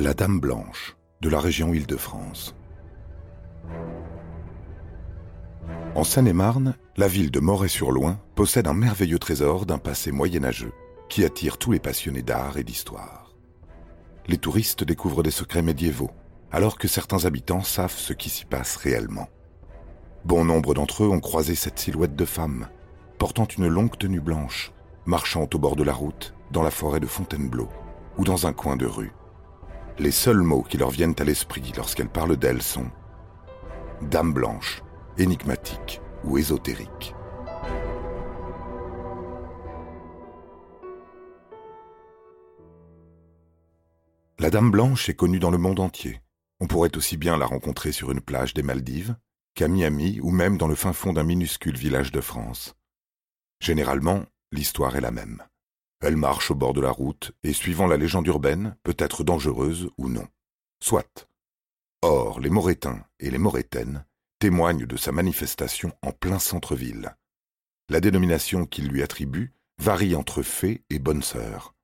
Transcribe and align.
La 0.00 0.14
Dame 0.14 0.38
Blanche, 0.38 0.96
de 1.22 1.28
la 1.28 1.40
région 1.40 1.74
Île-de-France. 1.74 2.54
En 5.96 6.04
Seine-et-Marne, 6.04 6.76
la 6.96 7.08
ville 7.08 7.32
de 7.32 7.40
Moret-sur-Loing 7.40 8.20
possède 8.36 8.68
un 8.68 8.74
merveilleux 8.74 9.18
trésor 9.18 9.66
d'un 9.66 9.78
passé 9.78 10.12
moyenâgeux 10.12 10.72
qui 11.08 11.24
attire 11.24 11.58
tous 11.58 11.72
les 11.72 11.80
passionnés 11.80 12.22
d'art 12.22 12.58
et 12.58 12.62
d'histoire. 12.62 13.34
Les 14.28 14.38
touristes 14.38 14.84
découvrent 14.84 15.24
des 15.24 15.32
secrets 15.32 15.62
médiévaux, 15.62 16.12
alors 16.52 16.78
que 16.78 16.86
certains 16.86 17.24
habitants 17.24 17.64
savent 17.64 17.90
ce 17.90 18.12
qui 18.12 18.30
s'y 18.30 18.44
passe 18.44 18.76
réellement. 18.76 19.28
Bon 20.24 20.44
nombre 20.44 20.74
d'entre 20.74 21.02
eux 21.02 21.08
ont 21.08 21.18
croisé 21.18 21.56
cette 21.56 21.80
silhouette 21.80 22.14
de 22.14 22.24
femme, 22.24 22.68
portant 23.18 23.48
une 23.48 23.66
longue 23.66 23.98
tenue 23.98 24.20
blanche, 24.20 24.70
marchant 25.06 25.48
au 25.52 25.58
bord 25.58 25.74
de 25.74 25.82
la 25.82 25.92
route, 25.92 26.34
dans 26.52 26.62
la 26.62 26.70
forêt 26.70 27.00
de 27.00 27.06
Fontainebleau, 27.06 27.68
ou 28.16 28.22
dans 28.22 28.46
un 28.46 28.52
coin 28.52 28.76
de 28.76 28.86
rue. 28.86 29.10
Les 30.00 30.12
seuls 30.12 30.42
mots 30.42 30.62
qui 30.62 30.76
leur 30.76 30.90
viennent 30.90 31.16
à 31.18 31.24
l'esprit 31.24 31.72
lorsqu'elles 31.76 32.08
parlent 32.08 32.36
d'elle 32.36 32.62
sont 32.62 32.88
Dame 34.00 34.32
blanche, 34.32 34.80
énigmatique 35.16 36.00
ou 36.22 36.38
ésotérique. 36.38 37.16
La 44.38 44.50
Dame 44.50 44.70
Blanche 44.70 45.08
est 45.08 45.14
connue 45.14 45.40
dans 45.40 45.50
le 45.50 45.58
monde 45.58 45.80
entier. 45.80 46.20
On 46.60 46.68
pourrait 46.68 46.96
aussi 46.96 47.16
bien 47.16 47.36
la 47.36 47.46
rencontrer 47.46 47.90
sur 47.90 48.12
une 48.12 48.20
plage 48.20 48.54
des 48.54 48.62
Maldives 48.62 49.16
qu'à 49.56 49.66
Miami 49.66 50.20
ou 50.22 50.30
même 50.30 50.58
dans 50.58 50.68
le 50.68 50.76
fin 50.76 50.92
fond 50.92 51.12
d'un 51.12 51.24
minuscule 51.24 51.76
village 51.76 52.12
de 52.12 52.20
France. 52.20 52.76
Généralement, 53.60 54.22
l'histoire 54.52 54.94
est 54.94 55.00
la 55.00 55.10
même. 55.10 55.42
Elle 56.00 56.16
marche 56.16 56.50
au 56.50 56.54
bord 56.54 56.74
de 56.74 56.80
la 56.80 56.90
route 56.90 57.32
et, 57.42 57.52
suivant 57.52 57.86
la 57.86 57.96
légende 57.96 58.26
urbaine, 58.26 58.76
peut 58.84 58.96
être 58.98 59.24
dangereuse 59.24 59.90
ou 59.98 60.08
non. 60.08 60.26
Soit. 60.82 61.28
Or, 62.02 62.38
les 62.40 62.50
Morétains 62.50 63.04
et 63.18 63.30
les 63.30 63.38
Morétaines 63.38 64.04
témoignent 64.38 64.86
de 64.86 64.96
sa 64.96 65.10
manifestation 65.10 65.92
en 66.02 66.12
plein 66.12 66.38
centre-ville. 66.38 67.16
La 67.88 68.00
dénomination 68.00 68.66
qu'ils 68.66 68.88
lui 68.88 69.02
attribuent 69.02 69.52
varie 69.78 70.14
entre 70.14 70.42
fée 70.42 70.84
et 70.90 70.98
bonne 70.98 71.22
sœur. 71.22 71.74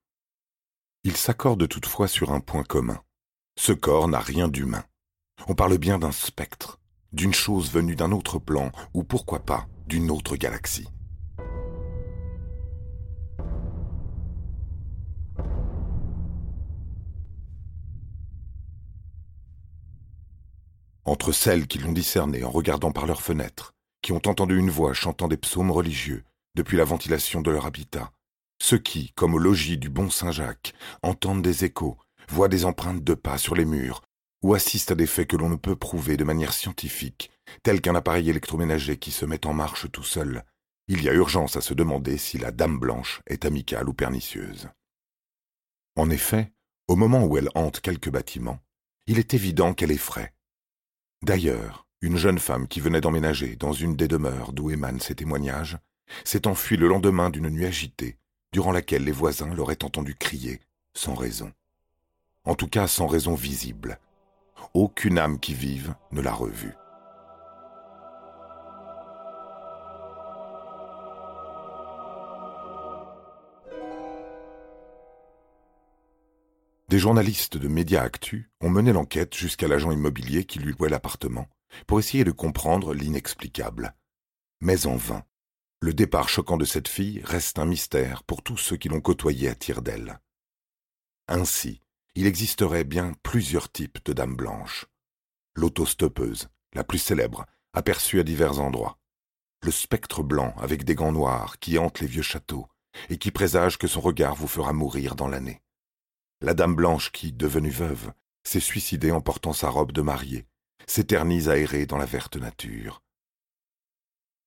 Ils 1.03 1.17
s'accordent 1.17 1.67
toutefois 1.67 2.07
sur 2.07 2.31
un 2.31 2.39
point 2.39 2.63
commun. 2.63 3.01
Ce 3.57 3.73
corps 3.73 4.07
n'a 4.07 4.19
rien 4.19 4.47
d'humain. 4.47 4.85
On 5.47 5.55
parle 5.55 5.77
bien 5.77 5.99
d'un 5.99 6.11
spectre, 6.11 6.79
d'une 7.11 7.33
chose 7.33 7.71
venue 7.71 7.95
d'un 7.95 8.11
autre 8.11 8.39
plan, 8.39 8.71
ou 8.93 9.03
pourquoi 9.03 9.39
pas 9.39 9.67
d'une 9.87 10.09
autre 10.09 10.35
galaxie. 10.35 10.87
Entre 21.05 21.31
celles 21.31 21.67
qui 21.67 21.77
l'ont 21.77 21.91
discerné 21.91 22.43
en 22.43 22.51
regardant 22.51 22.91
par 22.91 23.05
leurs 23.05 23.21
fenêtres, 23.21 23.73
qui 24.01 24.11
ont 24.11 24.21
entendu 24.25 24.57
une 24.57 24.69
voix 24.69 24.93
chantant 24.93 25.27
des 25.27 25.37
psaumes 25.37 25.71
religieux 25.71 26.23
depuis 26.55 26.77
la 26.77 26.83
ventilation 26.83 27.41
de 27.41 27.51
leur 27.51 27.65
habitat, 27.65 28.11
ceux 28.61 28.77
qui, 28.77 29.11
comme 29.15 29.33
au 29.33 29.37
logis 29.37 29.77
du 29.77 29.89
bon 29.89 30.09
Saint-Jacques, 30.09 30.73
entendent 31.03 31.41
des 31.41 31.65
échos, 31.65 31.97
voient 32.29 32.47
des 32.47 32.65
empreintes 32.65 33.03
de 33.03 33.13
pas 33.13 33.37
sur 33.37 33.55
les 33.55 33.65
murs, 33.65 34.01
ou 34.41 34.53
assistent 34.53 34.91
à 34.91 34.95
des 34.95 35.07
faits 35.07 35.27
que 35.27 35.37
l'on 35.37 35.49
ne 35.49 35.55
peut 35.55 35.75
prouver 35.75 36.17
de 36.17 36.23
manière 36.23 36.53
scientifique, 36.53 37.31
tels 37.63 37.81
qu'un 37.81 37.95
appareil 37.95 38.29
électroménager 38.29 38.97
qui 38.97 39.11
se 39.11 39.25
met 39.25 39.45
en 39.45 39.53
marche 39.53 39.91
tout 39.91 40.03
seul, 40.03 40.43
il 40.87 41.03
y 41.03 41.09
a 41.09 41.13
urgence 41.13 41.55
à 41.55 41.61
se 41.61 41.73
demander 41.73 42.17
si 42.17 42.37
la 42.37 42.51
Dame 42.51 42.77
Blanche 42.77 43.21
est 43.25 43.45
amicale 43.45 43.89
ou 43.89 43.93
pernicieuse. 43.93 44.69
En 45.95 46.09
effet, 46.09 46.53
au 46.87 46.95
moment 46.95 47.23
où 47.23 47.37
elle 47.37 47.49
hante 47.55 47.81
quelques 47.81 48.11
bâtiments, 48.11 48.59
il 49.07 49.17
est 49.17 49.33
évident 49.33 49.73
qu'elle 49.73 49.91
effraie, 49.91 50.34
D'ailleurs, 51.21 51.87
une 52.01 52.17
jeune 52.17 52.39
femme 52.39 52.67
qui 52.67 52.79
venait 52.79 53.01
d'emménager 53.01 53.55
dans 53.55 53.73
une 53.73 53.95
des 53.95 54.07
demeures 54.07 54.53
d'où 54.53 54.69
émanent 54.69 54.99
ces 54.99 55.15
témoignages 55.15 55.77
s'est 56.23 56.47
enfuie 56.47 56.77
le 56.77 56.87
lendemain 56.87 57.29
d'une 57.29 57.49
nuit 57.49 57.65
agitée, 57.65 58.17
durant 58.51 58.71
laquelle 58.71 59.03
les 59.03 59.11
voisins 59.11 59.53
l'auraient 59.53 59.83
entendu 59.83 60.15
crier, 60.15 60.61
sans 60.93 61.15
raison. 61.15 61.51
En 62.43 62.55
tout 62.55 62.67
cas 62.67 62.87
sans 62.87 63.07
raison 63.07 63.33
visible. 63.33 63.99
Aucune 64.73 65.17
âme 65.17 65.39
qui 65.39 65.53
vive 65.53 65.95
ne 66.11 66.21
l'a 66.21 66.33
revue. 66.33 66.75
Des 76.87 76.99
journalistes 76.99 77.57
de 77.57 77.67
Média 77.67 78.03
Actu 78.03 78.51
ont 78.61 78.69
mené 78.69 78.93
l'enquête 78.93 79.35
jusqu'à 79.35 79.67
l'agent 79.67 79.91
immobilier 79.91 80.45
qui 80.45 80.59
lui 80.59 80.71
louait 80.73 80.89
l'appartement 80.89 81.47
pour 81.87 81.97
essayer 81.97 82.23
de 82.23 82.31
comprendre 82.31 82.93
l'inexplicable. 82.93 83.95
Mais 84.61 84.85
en 84.85 84.95
vain. 84.95 85.23
Le 85.79 85.95
départ 85.95 86.29
choquant 86.29 86.57
de 86.57 86.65
cette 86.65 86.87
fille 86.87 87.21
reste 87.23 87.57
un 87.57 87.65
mystère 87.65 88.23
pour 88.23 88.43
tous 88.43 88.57
ceux 88.57 88.77
qui 88.77 88.87
l'ont 88.87 89.01
côtoyée 89.01 89.49
à 89.49 89.55
tire 89.55 89.81
d'aile. 89.81 90.19
Ainsi, 91.27 91.81
il 92.13 92.27
existerait 92.27 92.83
bien 92.83 93.13
plusieurs 93.23 93.71
types 93.71 94.05
de 94.05 94.13
dames 94.13 94.35
blanches. 94.35 94.85
L'autostoppeuse, 95.55 96.49
la 96.73 96.83
plus 96.83 96.99
célèbre, 96.99 97.47
aperçue 97.73 98.19
à 98.19 98.23
divers 98.23 98.59
endroits. 98.59 98.99
Le 99.63 99.71
spectre 99.71 100.21
blanc 100.21 100.53
avec 100.59 100.83
des 100.83 100.93
gants 100.93 101.11
noirs 101.11 101.57
qui 101.57 101.79
hante 101.79 101.99
les 101.99 102.07
vieux 102.07 102.21
châteaux 102.21 102.67
et 103.09 103.17
qui 103.17 103.31
présage 103.31 103.79
que 103.79 103.87
son 103.87 104.01
regard 104.01 104.35
vous 104.35 104.47
fera 104.47 104.71
mourir 104.71 105.15
dans 105.15 105.27
l'année 105.27 105.63
la 106.41 106.53
dame 106.53 106.75
blanche 106.75 107.11
qui, 107.11 107.31
devenue 107.31 107.69
veuve, 107.69 108.11
s'est 108.43 108.59
suicidée 108.59 109.11
en 109.11 109.21
portant 109.21 109.53
sa 109.53 109.69
robe 109.69 109.91
de 109.91 110.01
mariée, 110.01 110.45
s'éternise 110.87 111.49
aérée 111.49 111.85
dans 111.85 111.97
la 111.97 112.05
verte 112.05 112.37
nature. 112.37 113.01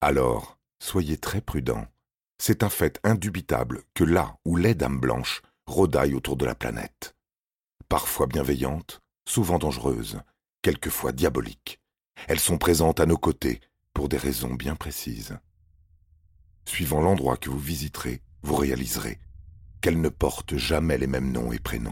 Alors, 0.01 0.57
soyez 0.81 1.17
très 1.17 1.41
prudents. 1.41 1.87
C'est 2.37 2.63
un 2.63 2.69
fait 2.69 2.99
indubitable 3.03 3.83
que 3.93 4.05
là 4.05 4.37
où 4.45 4.55
les 4.55 4.73
dames 4.73 4.99
blanches 4.99 5.41
rôdaillent 5.67 6.15
autour 6.15 6.37
de 6.37 6.45
la 6.45 6.55
planète. 6.55 7.15
Parfois 7.89 8.27
bienveillantes, 8.27 9.01
souvent 9.27 9.59
dangereuses, 9.59 10.21
quelquefois 10.61 11.11
diaboliques. 11.11 11.81
Elles 12.27 12.39
sont 12.39 12.57
présentes 12.57 12.99
à 12.99 13.05
nos 13.05 13.17
côtés 13.17 13.59
pour 13.93 14.07
des 14.07 14.17
raisons 14.17 14.53
bien 14.53 14.75
précises. 14.75 15.37
Suivant 16.65 17.01
l'endroit 17.01 17.37
que 17.37 17.49
vous 17.49 17.59
visiterez, 17.59 18.21
vous 18.41 18.55
réaliserez 18.55 19.19
qu'elles 19.81 20.01
ne 20.01 20.09
portent 20.09 20.57
jamais 20.57 20.97
les 20.97 21.07
mêmes 21.07 21.31
noms 21.31 21.51
et 21.51 21.59
prénoms. 21.59 21.91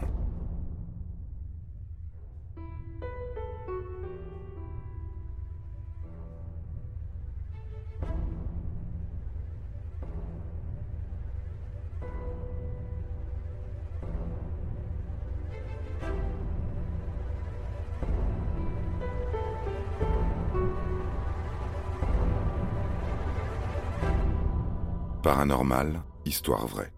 Paranormal, 25.22 26.02
histoire 26.24 26.66
vraie. 26.66 26.97